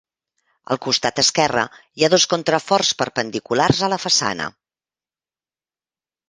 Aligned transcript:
Al 0.75 0.79
costat 0.85 1.19
esquerre 1.23 1.65
hi 1.99 2.05
ha 2.07 2.09
dos 2.13 2.25
contraforts 2.31 2.95
perpendiculars 3.03 3.83
a 3.89 3.91
la 3.95 4.01
façana. 4.07 4.49